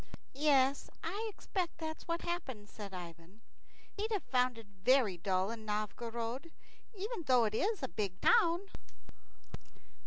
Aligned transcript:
"Yes, 0.33 0.89
I 1.03 1.27
expect 1.31 1.77
that's 1.77 2.07
what 2.07 2.23
happened," 2.23 2.67
said 2.69 2.91
Ivan. 2.91 3.41
"He'd 3.95 4.11
have 4.11 4.23
found 4.23 4.57
it 4.57 4.65
very 4.83 5.15
dull 5.15 5.51
in 5.51 5.63
Novgorod, 5.63 6.49
even 6.95 7.21
though 7.27 7.43
it 7.45 7.53
is 7.53 7.83
a 7.83 7.87
big 7.87 8.19
town." 8.19 8.61